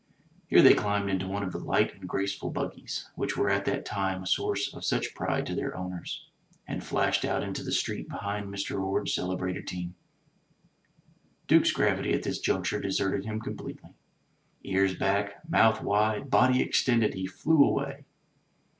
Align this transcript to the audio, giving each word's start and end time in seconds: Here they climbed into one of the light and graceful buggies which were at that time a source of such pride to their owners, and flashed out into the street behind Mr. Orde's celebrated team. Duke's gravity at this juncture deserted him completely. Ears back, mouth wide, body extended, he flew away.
Here 0.47 0.63
they 0.63 0.73
climbed 0.73 1.11
into 1.11 1.27
one 1.27 1.43
of 1.43 1.51
the 1.51 1.59
light 1.59 1.93
and 1.93 2.09
graceful 2.09 2.49
buggies 2.49 3.07
which 3.13 3.37
were 3.37 3.51
at 3.51 3.65
that 3.65 3.85
time 3.85 4.23
a 4.23 4.25
source 4.25 4.73
of 4.73 4.83
such 4.83 5.13
pride 5.13 5.45
to 5.45 5.53
their 5.53 5.77
owners, 5.77 6.25
and 6.67 6.83
flashed 6.83 7.23
out 7.23 7.43
into 7.43 7.61
the 7.61 7.71
street 7.71 8.09
behind 8.09 8.47
Mr. 8.51 8.81
Orde's 8.81 9.13
celebrated 9.13 9.67
team. 9.67 9.93
Duke's 11.45 11.71
gravity 11.71 12.13
at 12.13 12.23
this 12.23 12.39
juncture 12.39 12.81
deserted 12.81 13.25
him 13.25 13.39
completely. 13.39 13.93
Ears 14.63 14.95
back, 14.95 15.47
mouth 15.47 15.83
wide, 15.83 16.31
body 16.31 16.63
extended, 16.63 17.13
he 17.13 17.27
flew 17.27 17.63
away. 17.63 18.05